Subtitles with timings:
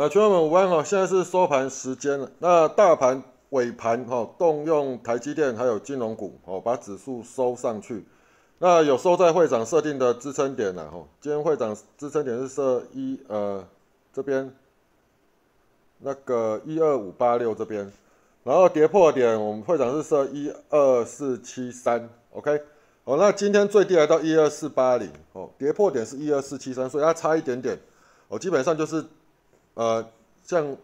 [0.00, 2.30] 呃，群友们午安哈，现在是收盘时间了。
[2.38, 8.06] 那大盘尾盘哈，动用台积电还有金融股哦，把指数收上去。
[8.60, 11.06] 那有收在会长设定的支撑点了哈。
[11.20, 13.62] 今天会长支撑点是设一呃
[14.10, 14.50] 这边
[15.98, 17.92] 那个一二五八六这边，
[18.42, 22.58] 然后跌破点我们会长是设一二四七三，OK。
[23.04, 27.78] 哦，那今天最低来到一二四八零哦，跌破点是一二四七三，所以它差一点点
[28.28, 29.04] 哦，基本上就是。
[29.74, 30.06] 呃，
[30.42, 30.76] 像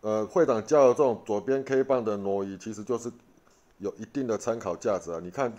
[0.00, 3.10] 呃会长教的这种左边 K 棒的挪移，其实就是
[3.78, 5.20] 有一定的参考价值啊。
[5.22, 5.52] 你看，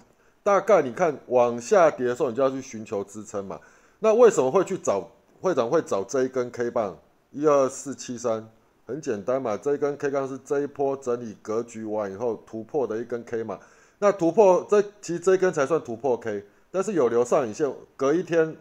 [0.44, 3.60] 大概你看往下跌的时候，你就要去寻求支撑嘛。
[4.00, 5.10] 那为什么会去找
[5.42, 6.98] 会长会找这一根 K 棒
[7.32, 8.50] 一二四七三？
[8.88, 13.60] 很简单嘛，这一根 K 棒是这一波整理格局完以后突破的一根 K 嘛。
[13.98, 18.56] 那突破这其实这一根才算突破 K，但是有留上影线，隔一天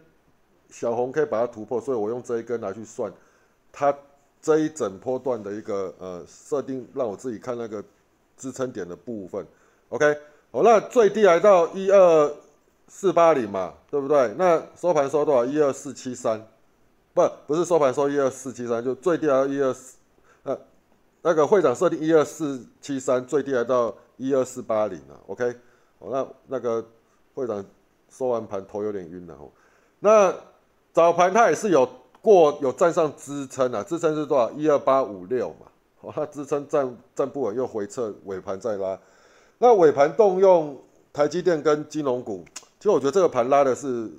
[0.71, 3.13] 小红 K 把它突破，所以我用这一根来去算。
[3.77, 3.93] 它
[4.41, 7.83] 这一整波段的一个呃设定，让我自己看那个
[8.37, 9.45] 支撑点的部分
[9.89, 10.17] ，OK，
[10.49, 12.33] 好，那最低来到一二
[12.87, 14.33] 四八零嘛，对不对？
[14.37, 15.43] 那收盘收多少？
[15.43, 16.41] 一二四七三，
[17.13, 19.97] 不，不是收盘收一二四七三，就最低来到一二四，
[20.43, 20.57] 呃，
[21.21, 25.53] 那个会长设定一二四七三，最低来到一二四八零啊，OK，
[25.99, 26.87] 好，那那个
[27.33, 27.65] 会长
[28.09, 29.51] 收完盘头有点晕了哦，
[29.99, 30.33] 那
[30.93, 31.85] 早盘它也是有。
[32.25, 34.49] 过有站上支撑啊，支撑是多少？
[34.53, 35.67] 一二八五六嘛，
[36.01, 38.99] 好，它支撑站站不稳，又回撤，尾盘再拉。
[39.59, 40.75] 那尾盘动用
[41.13, 42.43] 台积电跟金融股，
[42.79, 44.09] 其实我觉得这个盘拉的是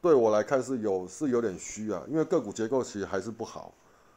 [0.00, 3.74] 对我来看是有是有点虚啊，因为个股结构其实还是不好。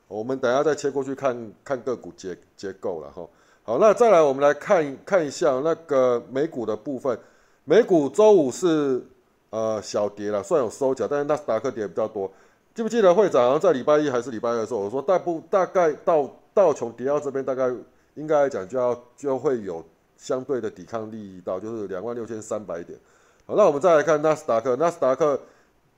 [0.08, 3.28] 我们等下再切过去看看个股结结构了哈。
[3.64, 7.18] 好，那再来我们来看看一下那个美股的部分，
[7.66, 9.04] 美股周五是
[9.50, 12.32] 呃小跌了，算有收脚，但是纳斯达克跌比较多。
[12.74, 17.70] 记不记得会长在礼拜一还是礼拜二的时候，我说大部大概到到从迪奥这边大概
[18.16, 19.84] 应该来讲就要就会有
[20.16, 22.98] 相对的抵抗力到，就是两万六千三百点。
[23.46, 25.38] 好，那我们再来看纳斯达克，纳斯达克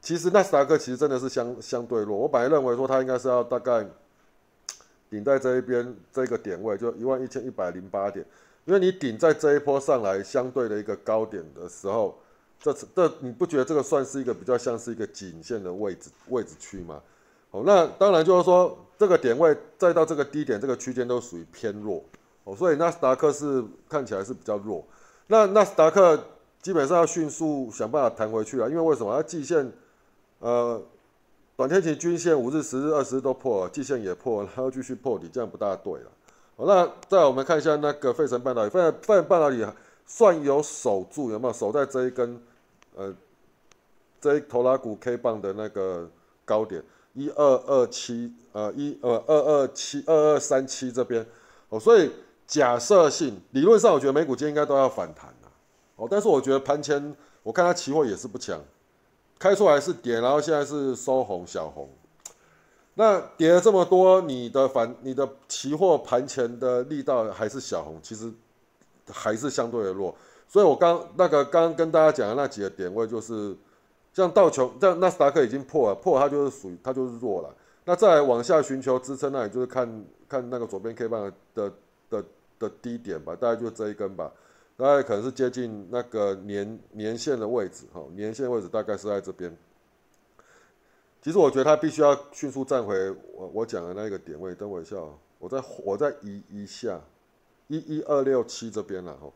[0.02, 2.18] 其实纳斯达克其实真的是相相对弱。
[2.18, 3.86] 我本来认为说它应该是要大概
[5.12, 8.26] 顶在这一边这个点位，就一万一千一百零八点，
[8.66, 12.18] 因为你顶在这一波上来相对的一个高点的时候。
[12.64, 17.02] 这这你不觉得这个算是一个比较像是一个颈线的位置位置区吗？
[17.52, 22.02] 哦，那当然就是说这个点位再到这个低点这个区间都属于偏弱
[22.46, 24.84] 哦，所以纳斯达克是看起来是比较弱。
[25.28, 26.18] 那纳斯达克
[26.62, 29.14] 基本上要迅速想办法弹回去了，因为为什么？
[29.14, 29.70] 它季线
[30.40, 30.82] 呃
[31.58, 36.12] 短天期均线五日、十日、二十日都破了，季线也破了，还要继续破底，这样不大对了。
[36.56, 39.66] 好，那再我们看一下那个费城半导体，费费城半导体
[40.06, 42.42] 算有守住，有没有守在这一根？
[42.96, 43.14] 呃，
[44.22, 46.10] 这一头拉股 K 棒的那个
[46.46, 46.84] 高点
[47.14, 51.26] 一二二七，呃一呃二二七二二三七这边，
[51.70, 52.12] 哦，所以
[52.46, 55.52] 假设性理论上，我觉得美股今天应该都要反弹了，
[55.96, 58.60] 哦，但是我觉得盘前我看它期货也是不强，
[59.38, 61.90] 开出来是跌，然后现在是收红小红，
[62.96, 68.32] 那跌了这么多，你的反你的期货盘前的力道还是小红，其实
[69.12, 70.16] 还是相对的弱。
[70.54, 73.58] 所以，我刚那个刚跟大家讲的那几个点位，就是
[74.14, 77.52] 像道琼，像纳斯达克已经破了，破它就是属于它就是弱了。
[77.86, 81.74] 那再往下寻求支撑，那也就是看看那个左边 K 棒的
[82.08, 82.24] 的
[82.60, 84.32] 的低点吧，大概就这一根吧，
[84.78, 89.58] 大概可能是接近那个年年线的位置，哈，年线位置大概是在这边。
[91.24, 94.98] 其实我觉得它必须要迅速站回我我讲的那个点位，等我一下，
[95.40, 97.02] 我再我再移一下，
[97.70, 99.32] 一一二六七这边了，哈。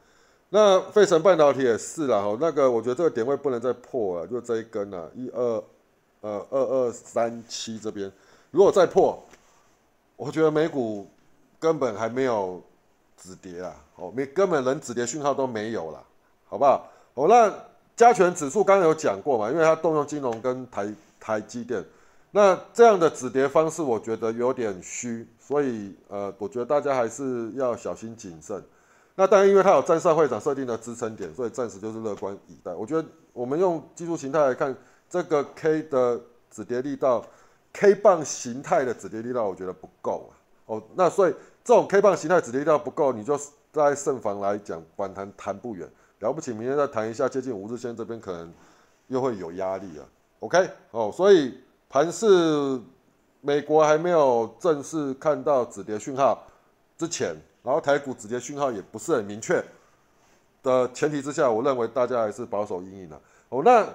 [0.49, 5.63] 那费城半导体也是啦，哈，那个我觉得这个点位不能再破了，就这一根啊，一二，
[6.21, 8.09] 呃，二二三七这边，
[8.51, 9.21] 如果再破，
[10.15, 11.05] 我觉得美股
[11.59, 12.63] 根本还没有
[13.21, 16.01] 止跌啊，哦，没根本连止跌讯号都没有了，
[16.47, 16.89] 好不好？
[17.15, 17.53] 哦，那
[17.97, 21.83] 加权指数刚刚有讲过嘛，因为它动用金融跟台台积电，
[22.31, 28.63] 那这样的止跌方式我觉得有点虚，所以呃，我觉得大家还是要小心谨慎。
[29.19, 32.71] 那当然，因为它有站上会长设定的支撑点，所以暂时就是乐观以待。
[32.71, 33.03] 我觉得
[33.33, 34.75] 我们用技术形态来看，
[35.09, 36.21] 这个 K 的
[36.51, 37.25] 止跌力道
[37.73, 40.37] ，K 棒形态的止跌力道，我觉得不够啊。
[40.67, 41.33] 哦，那所以
[41.63, 43.35] 这种 K 棒形态止跌力道不够，你就
[43.71, 45.89] 在胜防来讲，反弹弹不远。
[46.19, 48.53] 了不起，明天再弹一下，接近五日线这边可能
[49.07, 50.05] 又会有压力啊。
[50.41, 51.57] OK，哦，所以
[51.89, 52.79] 盘市
[53.41, 56.43] 美国还没有正式看到止跌讯号
[56.99, 57.35] 之前。
[57.67, 59.61] 然后台股止跌讯号也不是很明确
[60.63, 63.21] 的前提之下，我认为大家还是保守阴影的。
[63.49, 63.85] 哦，那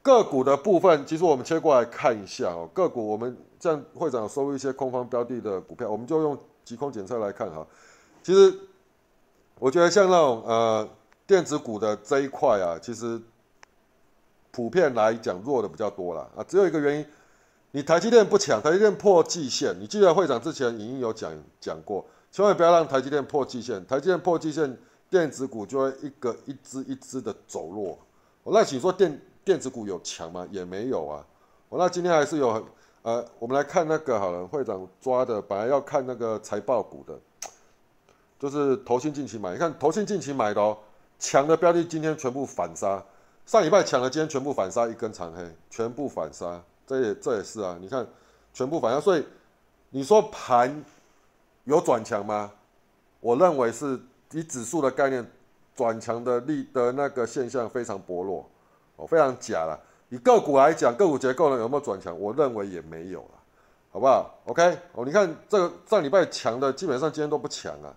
[0.00, 2.66] 个股的部分，其实我们切过来看一下哦。
[2.72, 7.66] 个股我们这样会长收一些空方标的的股票，我们就用急空检测来看哈。
[8.22, 8.58] 其实
[9.58, 10.88] 我觉得像那种呃
[11.26, 13.20] 电子股的这一块啊，其实
[14.50, 16.42] 普遍来讲弱的比较多了啊。
[16.48, 17.06] 只有一个原因，
[17.72, 19.78] 你台积电不强，台积电破季线。
[19.78, 21.30] 你记得会长之前已经有讲
[21.60, 23.84] 讲过，千万不要让台积电破季线。
[23.86, 24.78] 台积电破季线，
[25.08, 27.98] 电子股就会一个一只一只的走弱。
[28.42, 29.20] 我那请说电。
[29.42, 30.46] 电子股有强吗？
[30.50, 31.24] 也没有啊。
[31.70, 32.62] 我那今天还是有，
[33.00, 37.18] 呃，我们来看那个好了，会长抓的，本来要看那个财报股的，
[38.38, 40.76] 就是投信近期买，你看投信近期买的哦，
[41.18, 43.02] 强的标的今天全部反杀，
[43.46, 48.06] 上礼拜强的今天全部反杀，一根长黑，全部反杀，这也这也是啊，你看
[48.52, 49.24] 全部反杀，所以
[49.88, 50.84] 你说盘
[51.70, 52.52] 有转强吗？
[53.20, 53.98] 我认为是
[54.32, 55.24] 以指数的概念，
[55.74, 58.48] 转强的力的那个现象非常薄弱。
[58.96, 59.80] 哦非常假了。
[60.10, 62.18] 以个股来讲，个股结构呢有没有转强？
[62.20, 63.38] 我认为也没有了，
[63.90, 67.94] 好不好？OK，哦，你看这个上礼拜强的，基本上今天都不强啊。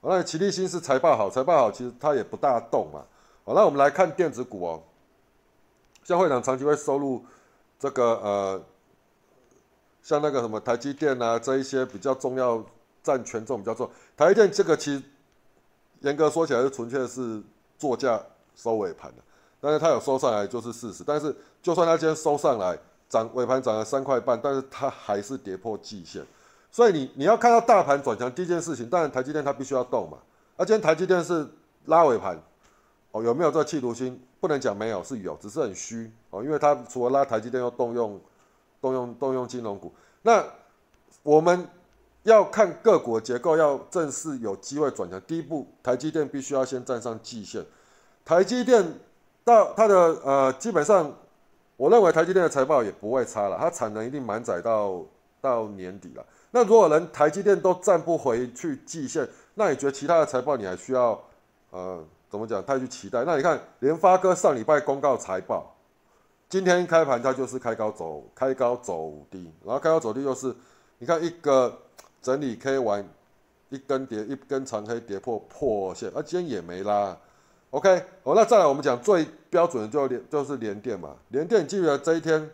[0.00, 3.04] 那齐力新是财报好，财报好，其实它也不大动嘛。
[3.44, 4.82] 好，那我们来看电子股哦，
[6.04, 7.24] 像会长长期会收入
[7.78, 8.62] 这个呃，
[10.02, 12.64] 像那个什么台积电啊，这一些比较重要、
[13.06, 13.88] 占权重比较重。
[14.16, 15.00] 台积电这个其实
[16.00, 17.40] 严格说起来是纯粹是
[17.78, 18.20] 作价
[18.56, 19.22] 收尾盘的。
[19.60, 26.24] 但是它有收上来就是事实，但是就算它今天收上来涨尾盘涨了三块半，但是它还是跌破季线，
[26.70, 30.18] 所以你你要看到大盘转强第一件事情，当然台积电它必须要动嘛。
[30.56, 31.48] 那今天台积电是
[31.86, 32.38] 拉尾盘，
[33.12, 34.20] 哦有没有这企图心？
[34.38, 38.20] 不能讲没有，是有，只是很虚哦，因为它除了拉台积电，又动用
[38.80, 39.92] 动用动用金融股。
[40.22, 40.44] 那
[41.22, 41.66] 我们
[42.26, 47.64] 要看个股结构，要正式有机会转强，第一步台积电必须要先站上季线，
[48.24, 48.84] 台积电。
[49.46, 49.94] 到它的
[50.24, 51.08] 呃，基本上，
[51.76, 55.00] 我认为台积电的财报也不会差了，它产能一定满载到
[55.40, 56.26] 到年底了。
[56.50, 61.22] 那如果连台积电都站不回去季线，那你觉得其他的财报你还需要
[61.70, 63.22] 呃怎么讲太去期待？
[63.22, 65.76] 那你看联发科上礼拜公告财报，
[66.48, 70.52] 今天开盘它就是开高走开高走低，然后开高走低又是
[70.98, 71.72] 你看一个
[72.26, 73.08] 整理 K 完
[73.68, 77.16] 一根跌一根长黑跌破破线，啊今天也没拉。
[77.70, 82.50] OK，好，那再来我们讲最标准的就连就是连电嘛，连电记得这一天，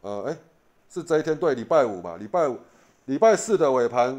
[0.00, 0.36] 呃，哎，
[0.88, 2.56] 是这一天对，礼拜五嘛，礼拜五、
[3.04, 4.18] 礼拜四的尾盘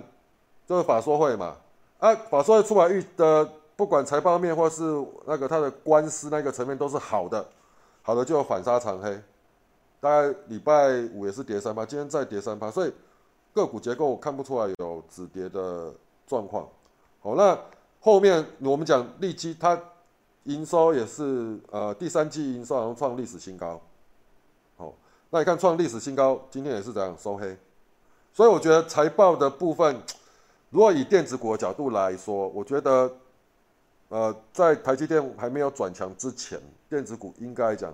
[0.67, 1.55] 就是法说会嘛，
[1.97, 4.83] 啊，法说会出来预的，不管财报面或是
[5.25, 7.43] 那个它的官司那个层面都是好的，
[8.03, 9.19] 好的就反杀长黑，
[9.99, 12.93] 大概礼拜五也是跌三趴，今天再跌三趴，所以
[13.55, 15.91] 个股结构看不出来有止跌的
[16.27, 16.69] 状况。
[17.21, 17.57] 好，那
[17.99, 19.81] 后面我们讲利基它。
[20.45, 23.81] 营收也是，呃，第三季营收好像创历史新高，
[24.77, 24.93] 好，
[25.31, 27.57] 那你看创历史新高，今天也是这样收黑，
[28.31, 29.99] 所以我觉得财报的部分，
[30.69, 33.11] 如果以电子股的角度来说，我觉得，
[34.09, 37.91] 呃，在台积电还没有转强之前，电子股应该讲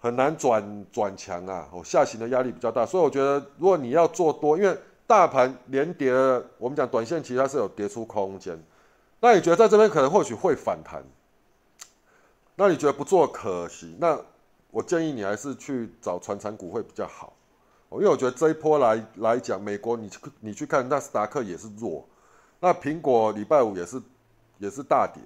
[0.00, 6.12] 很难转转强啊，哦，下行的压力比较大，所以我觉得如果你要做多，因为大盘连跌，
[6.58, 8.56] 我们讲短线其实它是有跌出空间，
[9.20, 11.02] 那你觉得在这边可能或许会反弹？
[12.54, 13.96] 那你觉得不做可惜？
[13.98, 14.18] 那
[14.70, 17.32] 我建议你还是去找传产股会比较好，
[17.92, 22.06] 因为我觉得这一波来来讲，美国你你去看纳斯达克也是弱，
[22.60, 24.00] 那苹果礼拜五也是
[24.58, 25.22] 也是大跌，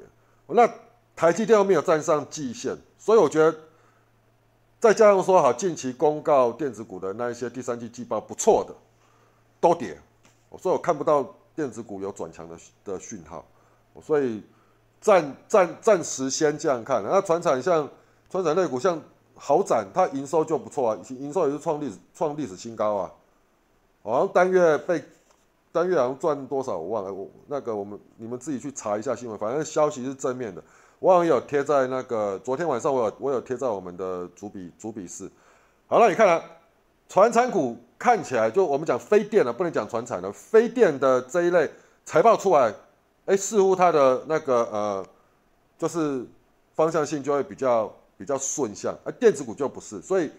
[0.47, 0.69] 那
[1.17, 3.59] 台积电又没有站上季线，所以我觉得
[4.83, 8.75] 再加上说好近期公告电子股的那一些第三季季报不错的
[9.61, 9.97] 都跌，
[10.59, 11.25] 所以我看不到
[11.55, 13.45] 电子股有转强的的讯号，
[14.03, 14.43] 所以。
[15.05, 17.89] 暂暂暂时先这样看，那船产像
[18.31, 19.03] 船产类股像
[19.35, 23.13] 豪展，它营收就不错啊，营收也是创历史创历史新高啊，
[24.05, 25.03] 好像单月被
[25.73, 30.63] 单月好像赚多少我忘了，我那个我们你们自己去查一下新闻，反正消息是正面的，
[31.03, 35.29] 我好像有贴在那个昨天晚上我有我有贴在我们的主笔主笔室，
[35.89, 36.41] 好了，你看了
[37.09, 41.69] 船产股看起来就我们讲非电的不能讲船产的非电的这一类
[42.05, 42.73] 财报出来。
[43.27, 45.07] 哎，似乎它的那个呃，
[45.77, 46.25] 就是
[46.75, 50.31] 方向性就会比较比较顺向，而电子股就不是，所以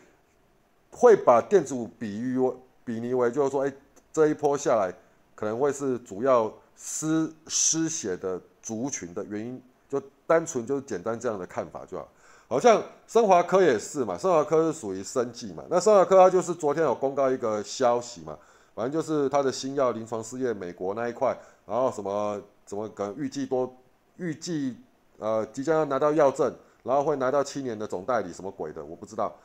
[0.92, 2.38] 会把电子股比喻
[2.86, 3.74] 比拟为就是说，哎，
[4.14, 4.94] 这一波下来
[5.36, 9.62] 可能会是主要失失血的族群的原因，
[9.94, 12.08] 就单纯就是简单这样的看法就好。
[12.48, 18.38] 好像升华科也是嘛，升华科是属于生技嘛，那升华科它就是昨天有公告一个消息嘛，
[18.76, 22.42] 反正就是它的新药临床试验美国那一块，然后什么。
[22.66, 23.72] 怎么可能预计多？
[24.16, 24.78] 预计
[25.20, 29.36] 呃即将要拿到药证，然后会拿到七年的总代理，什么鬼的，我不知道。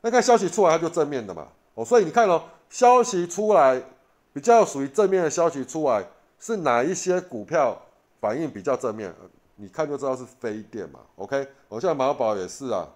[0.00, 1.46] 那看消息出来，它就正面的嘛。
[1.74, 3.80] 哦，所以你看哦，消息出来
[4.32, 6.02] 比较属于正面的消息出来，
[6.40, 7.78] 是哪一些股票
[8.22, 9.14] 反应比较正面？
[9.62, 10.98] 你看就知道是飞电嘛。
[11.14, 12.88] OK，我像马宝也是啊。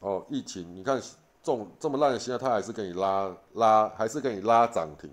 [0.00, 5.10] 哦，疫情你看这种这么烂的形态，它还是给你拉拉，还是给你拉涨停。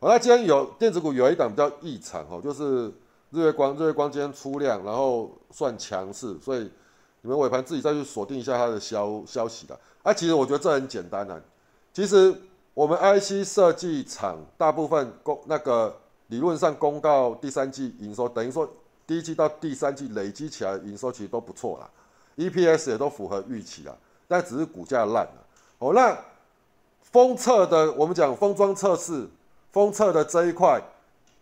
[0.00, 2.88] 好，那今天有电子股有一档比较异常哦，就是
[3.30, 6.70] 日月光，日月光今天出量，然后算强势，所以
[7.20, 9.78] 你们尾盘自己再去锁定一下它的消消息的。
[10.02, 11.38] 啊，其实我觉得这很简单啊。
[11.92, 12.34] 其实
[12.72, 15.94] 我们 IC 设计厂大部分公那个
[16.28, 18.68] 理论上公告第三季营收，等于说
[19.06, 21.90] 第一季到第三季累积起来营收其实都不错啦
[22.36, 23.94] ，EPS 也都符合预期啦。
[24.26, 25.46] 但只是股价烂了。
[25.78, 26.16] 哦，那
[27.02, 29.28] 封测的，我们讲封装测试，
[29.70, 30.82] 封测的这一块，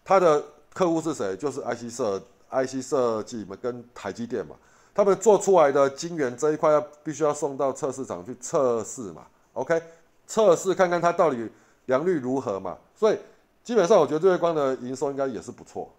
[0.05, 0.43] 它的
[0.75, 1.37] 客户是谁？
[1.37, 4.57] 就是 IC 设 IC 设计嘛，跟台积电嘛。
[4.95, 9.25] 他们做出来的晶圆这一块要必须要送到测试场去测试嘛。
[9.55, 9.81] OK，
[10.27, 11.49] 测试看看它到底
[11.87, 12.77] 良率如何嘛。
[12.95, 13.19] 所以
[13.63, 15.91] 基本上我觉得日月光的营收应该也是不错。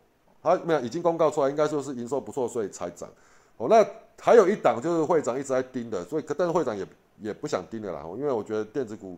[0.43, 3.09] 它没有已经公告出来，应该说是营收不错，所以才涨。
[3.57, 3.85] 哦，那
[4.19, 6.85] 还有一档就是会长一直在盯的，所以但是会长也
[7.19, 9.17] 也不想盯的啦，因为我觉得电子股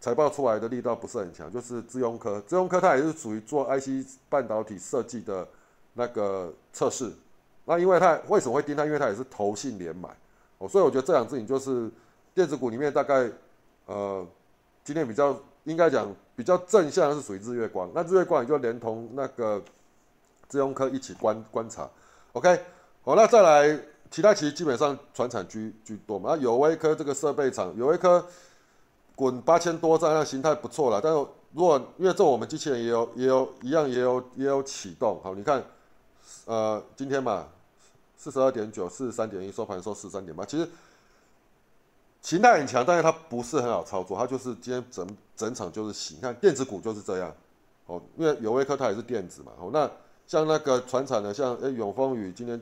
[0.00, 5.46] 财报出来的力道不是很强，就是资庸科，资庸科它也是属于做 IC 半导体设计的
[5.94, 7.12] 那个测试，
[7.64, 8.84] 那因为它为什么会盯它？
[8.86, 10.08] 因为它也是投信连买，
[10.58, 11.90] 哦，所以我觉得这两只你就是
[12.34, 13.28] 电子股里面大概
[13.86, 14.26] 呃
[14.84, 19.62] 今天比较应该讲比较正向的是属于日月光，那日月光也就连同那个
[20.52, 21.88] 资用科一起观观察
[22.34, 22.62] ，OK。
[23.02, 23.80] 好，那再来，
[24.10, 26.34] 其他其实基本上船产居居多嘛。
[26.34, 28.22] 那友威科这个设备厂，友威科
[29.16, 31.00] 滚八千多张，那形态不错了。
[31.00, 35.18] 但是如果因为这我们机器人也有也有一样也有也有启动。
[35.24, 35.64] 好，你看，
[36.44, 37.48] 呃，今天嘛，
[38.18, 40.44] 四十二点九，四十三点一，收盘收四十三点八。
[40.44, 40.68] 其实
[42.20, 44.18] 形态很强，但是它不是很好操作。
[44.18, 47.34] 它就是今天整整场就是洗，你看电子股就是这样。
[47.86, 49.50] 哦，因为友威科它也是电子嘛。
[49.58, 49.90] 哦，那
[50.32, 52.58] 像那个船产的，像哎永丰宇今天。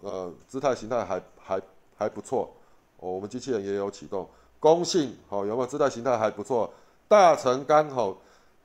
[0.00, 1.62] 呃，姿态形态还还
[1.96, 2.50] 还不错，
[2.98, 4.28] 哦，我们机器人也有启动，
[4.60, 5.66] 公信好有没有？
[5.66, 6.70] 姿态形态还不错，
[7.08, 8.14] 大成钢好，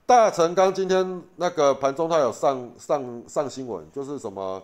[0.05, 4.61] 大成钢今天那个盘中它有上上上新闻，就是什么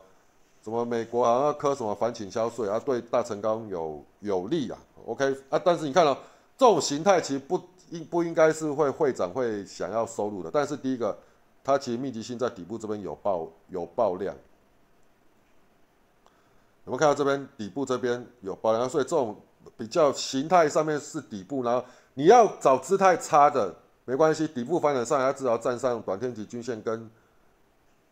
[0.62, 6.14] 什么美国好像要科什么反倾销税啊，对大成钢有有利啊，OK 啊，但是你看到
[6.58, 7.62] 这种形态其实不
[7.92, 11.18] 应不应该是会会长会想要收入的，但是第一个
[11.66, 14.34] 它其实密集性在底部这边有爆有爆量。
[16.86, 19.36] 我们看到这边底部这边有爆量，所以这种
[19.76, 27.10] 比较形态上面是底部，然后你要找姿态差的没关系，底部反转上来，至少站上短天期均线跟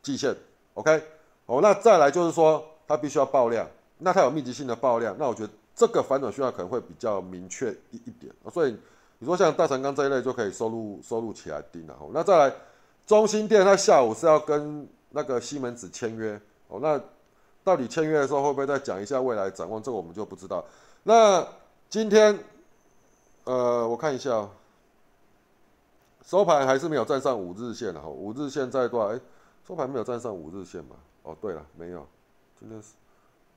[0.02, 0.36] 季线
[0.74, 1.04] ，OK，
[1.46, 3.70] 哦，那再来就是说它必须要爆量，
[4.00, 8.76] 那它有密集性的爆量，那我觉得这个反转需要可能会比较明确一一点，所以
[9.20, 12.56] 你说像大成钢这一类就可以收入收入起来盯了，哦，那再来
[13.06, 17.02] 中心店，它下午是要跟那个西门子签约，哦，那。
[17.66, 19.82] 到底签约的时候会不会再讲一下未来展望？
[19.82, 20.62] 这个我们就不知道。
[21.04, 21.48] 那
[21.90, 22.38] 今天，
[23.46, 24.50] 呃，我看一下，
[26.26, 28.10] 收盘还是没有站上五日线的哈。
[28.10, 29.16] 五日线在多少？
[29.16, 29.22] 哎，
[29.66, 30.98] 收盘没有站上五日线嘛？
[31.22, 32.06] 哦，对了，没有。
[32.60, 32.90] 今天是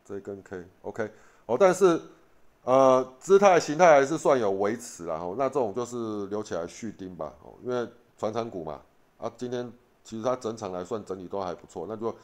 [0.05, 1.11] 这一根 K，OK。
[1.47, 2.00] 哦，但是
[2.62, 5.35] 呃，姿态形态还是算有维持了哈。
[5.37, 7.33] 那这种就是留起来续盯吧。
[7.43, 8.81] 哦，因为传产股嘛，
[9.18, 9.73] 啊，今天
[10.04, 12.14] 其实它整场来算整理都还不错，那就。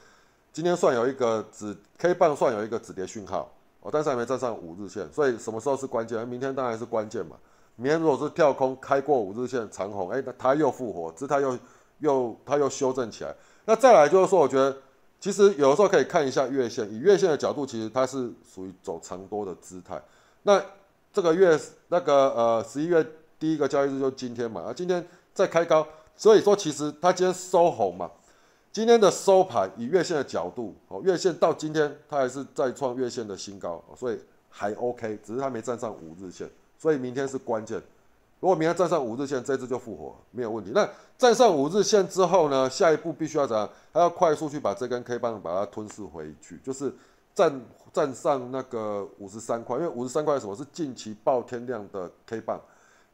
[0.55, 6.29] 今天算有一个止 K 棒，算有一个止跌讯号哦，但是还没站上五日线，所以什么时候是关键？
[6.29, 7.37] 明天当然是关键嘛。
[7.77, 11.59] 明天如果是跳空开过五日线长红，哎，那它又复活，姿态又
[12.01, 13.35] 又它又修正起来。
[13.65, 14.77] 那再来就是说，我觉得
[15.19, 19.99] 其实有的时候可以看一下月线，以月线的角度，其实它是属于走长多的姿态。
[20.43, 20.63] 那
[21.15, 21.59] 这个月
[21.89, 23.03] 那个呃十一月
[23.39, 28.11] 第一个交易日就今天嘛，啊，今天再开高，所以说其实它今天收红嘛。
[28.73, 37.83] 今天的收盘以月线的角度，哦，月线到今天它还是再创月线的新高，所以还 OK，只是它没站上五日线，所以明天是关键。
[38.41, 40.73] 如果明天站上五日线，这只就复活，没有问题。
[40.75, 42.69] 那站上五日线之后呢？
[42.69, 43.69] 下一步必须要怎样？
[43.93, 46.93] 还要快速去把这根 K 棒把它吞噬回去，就是
[47.35, 47.61] 站
[47.93, 52.59] 站上那个五十三块，因为五十三块什么是近期爆天量的 K 棒，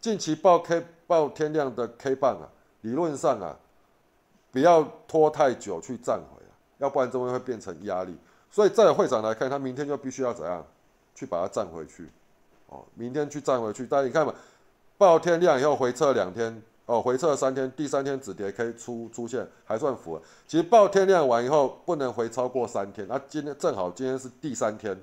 [0.00, 2.48] 近期爆 K 爆天量的 K 棒啊，
[2.88, 3.56] 理论上啊。
[4.50, 8.16] 不要拖太久去站回啊，要不然这边会变成压力。
[8.50, 10.64] 所以在会长来看，他明天就必须要怎样
[11.14, 12.08] 去把它站回去
[12.68, 13.86] 哦，明天去站回去。
[13.86, 14.34] 但你看嘛，
[14.96, 20.22] 报天量以后回撤两天哦，回撤三天，第三天止跌可以出出现，还算符合。
[20.46, 24.98] 其实报天量完以后不能回超过三天，那今天正好今天是第三天，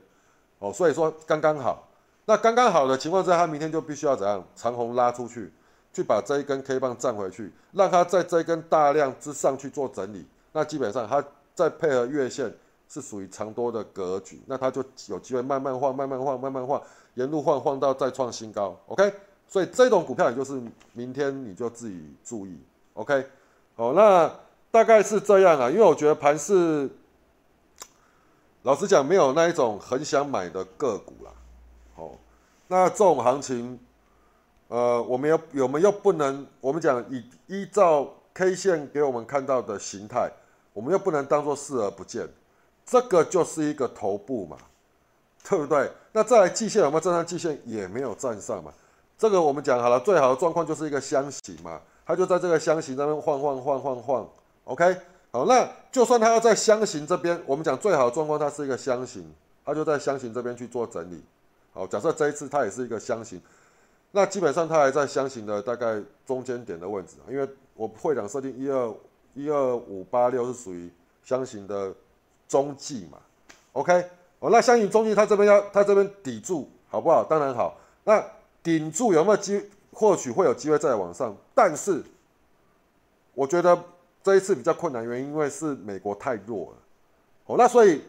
[0.57, 1.87] 哦，所以说刚刚好。
[2.25, 5.53] 那刚刚好的情况之下，他明天就必须要怎样长红拉出去，
[5.95, 10.25] 去把这一根 K 棒站回去，让它在这一根大量之上去做整理。
[10.51, 11.23] 那基本上它
[11.53, 12.53] 再配合月线
[12.89, 16.81] 是属于长多的格局，那它就有机会慢慢晃、慢慢晃、慢慢晃，
[17.13, 18.77] 沿路晃晃到再创新高。
[18.87, 19.13] OK，
[19.47, 20.61] 所以这种股票也就是
[20.91, 22.59] 明天你就自己注意。
[22.95, 23.25] OK，
[23.77, 24.29] 好，那
[24.71, 26.89] 大概是这样啊，因为我觉得盘是
[28.63, 31.31] 老实讲没有那一种很想买的个股啦。
[31.95, 32.11] 哦，
[32.67, 33.79] 那这种行情，
[34.67, 40.31] 呃，我们又我们又不能，我们讲以依照 K 线给我们看到的形态，
[40.73, 42.27] 我们又不能当做视而不见，
[42.85, 44.57] 这个就是一个头部嘛，
[45.47, 45.91] 对不对？
[46.11, 47.59] 那再来季线有没有站上季线？
[47.65, 48.73] 也没有站上嘛。
[49.17, 54.27] 这个我们讲好了，最好的状况就是一个箱型嘛，它就在这个箱型那边晃晃晃晃晃。
[54.65, 54.97] OK，
[55.31, 59.31] 好，那就算它要在箱型这边，我们讲最好的状况，它是一个箱型，
[59.63, 61.23] 它就在箱型这边去做整理。
[61.71, 63.41] 好，假设这一次它也是一个箱型，
[64.15, 68.93] 那基本上它还在箱型的大概中间点的位置，因为我会长设定一二
[69.33, 70.89] 一二五八六是属于
[71.21, 71.93] 箱型的
[72.47, 73.17] 中继嘛
[73.73, 73.93] ，OK，
[74.39, 77.25] 哦，那箱型中继它这边要它这边抵住好不好？
[77.25, 78.23] 当然好，那
[78.63, 82.01] 顶住有没有机或许会有机会再往上，但是
[83.33, 83.77] 我觉得
[84.23, 86.77] 这一次比较困难，原因因为是美国太弱了，
[87.47, 88.01] 哦，那所以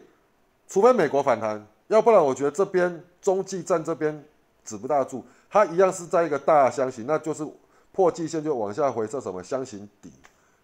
[0.69, 1.67] 除非美国反弹。
[1.89, 4.21] 要不然，我觉得这边中继站这边
[4.65, 7.47] 止不大住，它一样是在一个大箱型，那就是
[7.91, 10.11] 破季线就往下回撤，什么箱型底，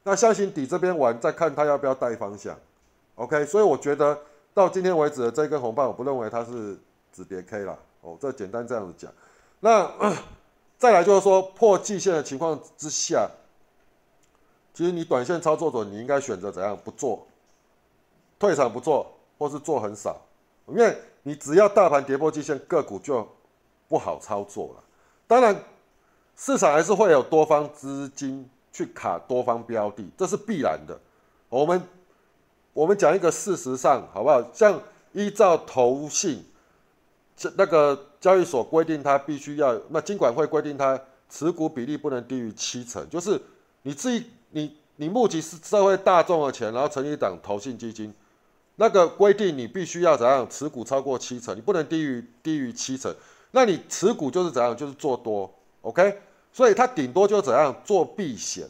[0.04, 2.58] 那箱型底这边完再看它要不要带方向
[3.16, 4.18] ，OK，所以我觉得
[4.54, 6.78] 到今天为止的这根红棒，我不认为它是
[7.12, 9.12] 止跌 K 了，哦，这简单这样子讲。
[9.60, 9.90] 那
[10.78, 13.30] 再来就是说破季线的情况之下，
[14.74, 17.26] 其实你短线操作者你应该选择怎样不做，
[18.38, 20.22] 退场不做，或是做很少，
[20.68, 20.98] 因为。
[21.26, 23.26] 你只要大盘跌破季线，个股就
[23.88, 24.84] 不好操作了。
[25.28, 25.64] 当然，
[26.36, 31.00] 市场还是会有多方资金去卡多方标的，这是必然的。
[31.50, 31.82] 我们
[32.74, 34.44] 我们讲一个事实上，好不好？
[34.54, 36.44] 像依照投信
[37.38, 43.40] 这那个交易所规定，它必须要那金管会规定，它持股比例不能低于七成，就是
[43.84, 48.14] 你自己你你募集是社会大众的钱，然后成立一档投信基金。
[48.76, 53.16] 那个规定你必须要怎样持股超过七成，你不能低于低于七成。
[53.56, 55.48] 那你持股就是怎样，就是做多
[55.82, 56.20] ，OK？
[56.52, 58.68] 所以它顶多就怎样做避险，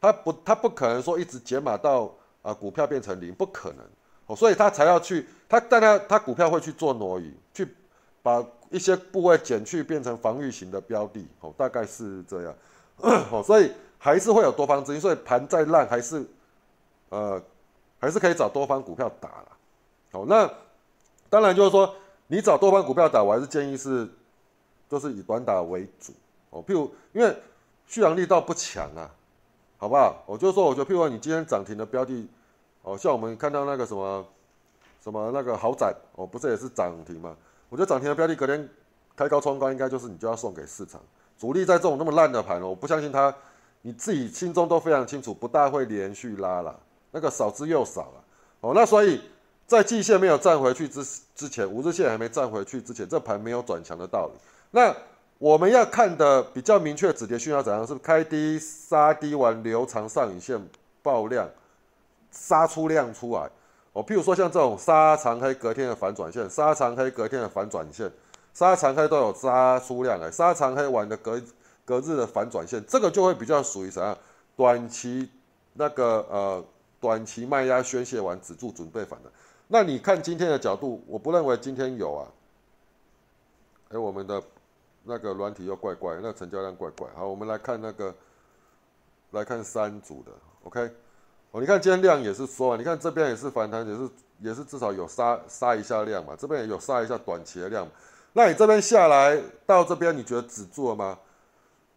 [0.00, 2.10] 它不它不可能说一直减码到
[2.42, 3.84] 啊股票变成零，不可能
[4.26, 4.34] 哦。
[4.34, 7.68] 所以它才要去，它但它它股票会去做挪移，去
[8.22, 12.54] 把一些部位减去变成防御型的标的哦，大概是这样
[13.30, 13.42] 哦。
[13.44, 16.26] 所以还是会有多方资金，所以盘再烂还是
[17.10, 17.40] 呃。
[18.00, 19.48] 还是可以找多方股票打了，
[20.12, 20.46] 好，那
[21.30, 21.94] 当然就是说，
[22.26, 24.08] 你找多方股票打，我还是建议是，
[24.88, 26.12] 就是以短打为主
[26.50, 26.64] 哦。
[26.66, 27.36] 譬如，因为
[27.86, 29.10] 续航力道不强啊，
[29.76, 30.22] 好不好？
[30.26, 32.28] 我就说，我觉得譬如说，你今天涨停的标的，
[32.82, 34.26] 哦，像我们看到那个什么
[35.02, 37.36] 什么那个豪宅，哦，不是也是涨停吗？
[37.68, 38.68] 我觉得涨停的标的，隔天
[39.14, 41.00] 开高冲高，应该就是你就要送给市场
[41.38, 43.34] 主力，在这种那么烂的盘哦，我不相信他，
[43.82, 46.80] 你自己心中都非常清楚，不大会连续拉了。
[47.10, 48.24] 那个少之又少了，
[48.60, 49.20] 哦，那所以
[49.66, 51.02] 在季线没有站回去之
[51.34, 54.38] 之前，五日线还没站回去之前，这盘没有转强的道理。
[54.70, 54.94] 那
[55.38, 57.86] 我们要看的比较明确止跌讯号怎样？
[57.86, 60.60] 是开低杀低完留长上影线
[61.02, 61.48] 爆量，
[62.30, 63.50] 杀出量出来。
[63.94, 68.10] 哦，譬如说像这种杀长黑隔天的反转线，杀长黑隔天的反转线，
[68.52, 71.40] 杀长黑都有杀出量来，杀长黑完的隔
[71.84, 74.16] 隔日的反转线，这个就会比较属于什么？
[74.56, 75.30] 短期
[75.72, 76.64] 那个呃。
[77.00, 79.30] 短期卖压宣泄完，止住准备反弹。
[79.74, 82.30] 那你看今天的角度，我不认为今天有啊。
[83.88, 84.40] 哎，我们的
[85.02, 87.08] 那个软体又怪怪，那成交量怪怪。
[87.16, 88.14] 好，我们来看那个，
[89.32, 90.30] 来看三组的
[90.62, 90.88] ，OK。
[91.50, 97.84] 哦，你看今天量也是缩啊，你看这边也是反弹，也是也是至少有杀杀一下量嘛，这边也有杀一下短期的量。
[98.32, 101.18] 那你这边下来到这边，你觉得止住了吗？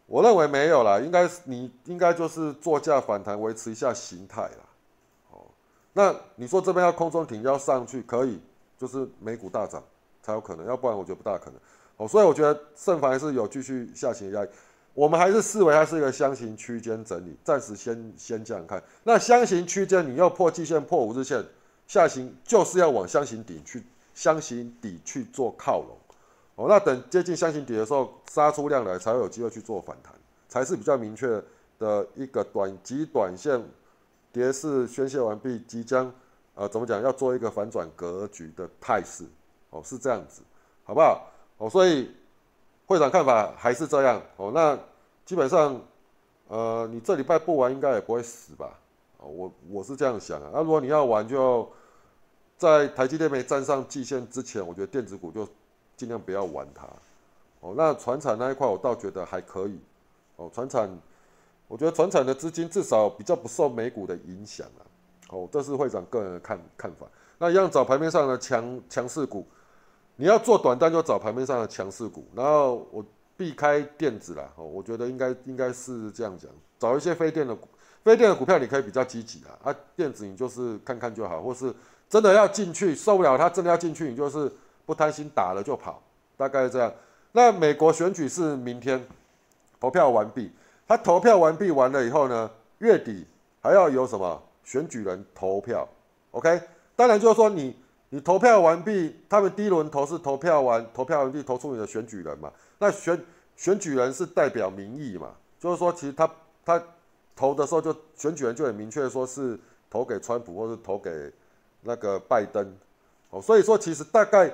[0.08, 4.66] 我认为没有啦，应该你应该就是做价反弹，维持一下形态啦。
[5.97, 8.39] 那你说这边要空中停要上去可以，
[8.77, 9.83] 就是美股大涨
[10.21, 11.55] 才有可能，要不然我觉得不大可能。
[11.97, 14.49] 哦，所以我觉得胜凡还是有继续下行的压力。
[14.93, 18.79] 我们还是视为它是一个箱型区间整理，暂时先先这样看。
[19.05, 21.43] 那箱型区间你要破季线、破五日线，
[21.88, 23.83] 下行就是要往箱型底去，
[24.13, 25.97] 箱型底去做靠拢。
[26.57, 30.13] 哦，那等接近箱型底的时候，杀出量来才会有机会去做反弹，
[30.47, 31.41] 才是比较明确
[31.79, 33.60] 的一个短极短线。
[34.38, 36.13] 跌势宣泄完毕，即将，
[36.54, 37.02] 呃，怎么讲？
[37.02, 39.26] 要做一个反转格局的态势
[39.71, 40.43] 哦，是这样子，
[40.84, 41.28] 好不好？
[41.58, 42.12] 哦，所以
[42.86, 44.78] 会长看法还是这样，哦，那
[45.26, 45.82] 基本上，
[46.50, 48.78] 呃，你这礼拜不玩应该也不会死吧？
[49.17, 51.67] 哦，我我是这样想啊，那如果你要玩，就
[52.60, 55.50] 在台积电没站上季线之前，我觉得电子股就
[55.95, 56.88] 尽量不要玩它。
[57.62, 59.80] 哦，那船产那一块我倒觉得还可以。
[60.36, 60.88] 哦，船产，
[61.67, 64.82] 我觉得船产的资金至少比较不受美股的影响啊。
[65.30, 67.06] 哦，这是会长个人的看看法。
[67.38, 69.45] 那一样找盘面上的强强势股，
[70.15, 74.49] 你要做短单就找盘面上的强势股，然后我避开电子啦。
[74.56, 76.49] 哦，我觉得应该应该是这样讲，
[76.80, 77.67] 找一些非电的股，
[78.03, 79.69] 非电的股票你可以比较积极啊。
[79.69, 81.73] 啊，电子你就是看看就好，或是
[82.08, 84.49] 真的要进去受不了它真的要进去，你就是
[84.86, 86.01] 不贪心打了就跑，
[86.38, 86.91] 大概是这样。
[87.34, 89.06] 那美国选举是明天
[89.80, 90.49] 投票完毕，
[90.88, 93.26] 他投票完毕完了以后呢，月底
[93.62, 95.88] 还要有什么选举人投票
[96.32, 96.62] ？OK，
[96.95, 97.76] 当然就是说你
[98.10, 102.52] 你投票完毕，他们第一轮投是投票完投票完毕投出你的选举人嘛？
[102.80, 103.19] 那选
[103.56, 105.32] 选举人是代表民意嘛？
[105.60, 106.30] 就是说其实他
[106.65, 106.82] 他
[107.36, 111.32] 投的时候就选举人就很明确说是投给川普或是投给
[111.82, 112.76] 那个拜登
[113.30, 114.52] 哦，所以说其实大概。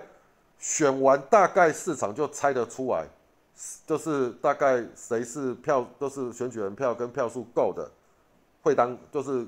[0.60, 3.06] 选完大概市场就猜得出来，
[3.86, 7.90] 就是大概谁是票都是选举人票跟票数够的，
[8.62, 9.46] 会当就是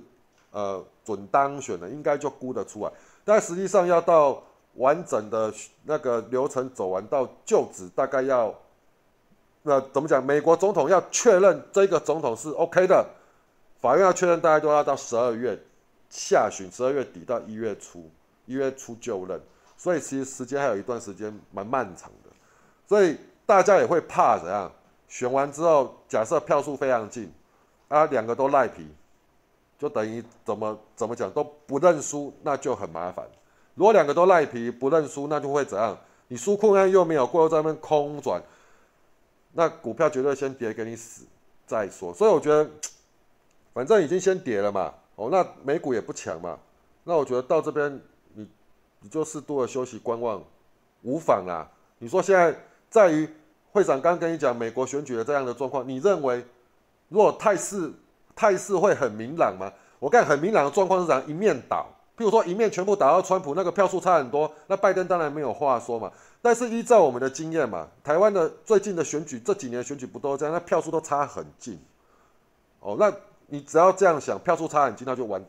[0.52, 2.92] 呃准当选的，应该就估得出来。
[3.24, 4.42] 但实际上要到
[4.76, 8.54] 完整的那个流程走完到就职，大概要
[9.64, 10.24] 那怎么讲？
[10.24, 13.04] 美国总统要确认这个总统是 OK 的，
[13.80, 15.60] 法院要确认，大概都要到十二月
[16.10, 18.10] 下旬，十二月底到一月初，
[18.46, 19.42] 一月初就任。
[19.78, 22.30] 所以其实时间还有一段时间蛮漫长的，
[22.88, 24.72] 所以大家也会怕怎样？
[25.08, 27.32] 选完之后，假设票数非常近，
[27.88, 28.88] 啊，两个都赖皮，
[29.78, 33.26] 就等于怎么怎么讲都不认输，那就很麻烦。
[33.76, 35.98] 如果两个都赖皮不认输，那就会怎样？
[36.28, 38.42] 你输空案又没有过，又在那边空转，
[39.54, 41.26] 那股票绝对先跌给你死
[41.68, 42.14] 再说。
[42.14, 42.70] 所以我觉得，
[43.74, 46.58] 反正已经先跌了嘛，哦，那美股也不强嘛，
[47.04, 48.02] 那我觉得到这边
[48.34, 48.50] 你。
[49.02, 50.44] 你就适度的休息观望，
[51.04, 51.70] 无妨啦。
[52.00, 52.58] 你说现在
[52.96, 53.28] 在于
[53.74, 56.42] 会长刚跟你讲美国选举的这样的状况，你认为
[57.10, 57.92] 如果态势
[58.34, 59.70] 态势会很明朗吗？
[60.00, 61.86] 我看很明朗的状况是样，一面倒，
[62.18, 66.10] 譬如说一面全部打到川普，那个票数差很多，那拜登当然没有话说嘛。
[66.42, 71.78] 但是依照我们的经验嘛，台湾的最近的选举这几年选举不都这样，那票数都差很近。
[72.80, 73.12] 哦，那
[73.48, 75.44] 你只要这样想，票数差很近，那就完，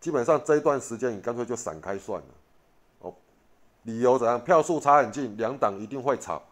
[0.00, 2.26] 基本上这一段时间你干脆就闪开算了。
[2.98, 3.14] 哦
[3.84, 4.40] 理由怎样？
[4.40, 6.42] 票数差很近，两党一定会吵。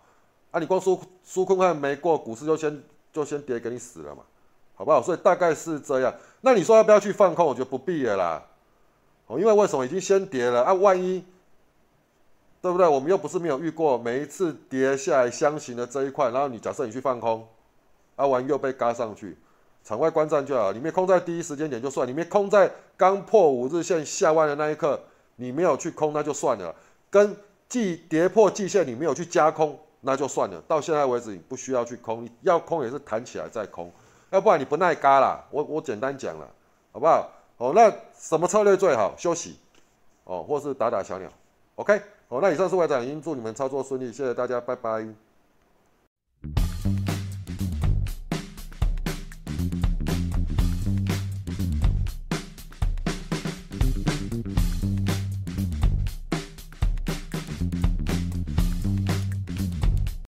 [0.50, 2.82] 啊，你光输输空案没过，股市就先
[3.12, 4.22] 就先跌给你死了嘛，
[4.74, 5.00] 好不好？
[5.00, 6.14] 所以大概是这样。
[6.40, 7.46] 那你说要不要去放空？
[7.46, 8.42] 我觉得不必了啦。
[9.26, 10.72] 哦，因为为什么已经先跌了啊？
[10.74, 11.24] 万一
[12.60, 12.86] 对不对？
[12.86, 17.46] 我们又不是没有遇过，每一次跌下来箱型的这一块，然后你假设你去放空，
[18.16, 19.38] 啊，完又被嘎上去，
[19.84, 20.72] 场外观战就好。
[20.72, 25.00] 你没空在第一时间点就算，你没空在刚破五日线下弯的那一刻，
[25.36, 26.74] 你没有去空那就算了。
[27.08, 27.36] 跟
[27.68, 30.60] 季跌破季线，你没有去加空，那就算了。
[30.68, 33.90] 到现在为止，你不需要去空，要空也是弹起来再空，
[34.30, 35.44] 要不然你不耐嘎啦。
[35.50, 36.48] 我我简单讲了，
[36.92, 37.30] 好不好？
[37.58, 39.14] 哦，那什么策略最好？
[39.16, 39.58] 休息，
[40.24, 41.28] 哦，或是打打小鸟。
[41.74, 45.29] OK，哦，那以上是外长，已经祝你们操作顺利，谢谢大家，拜拜。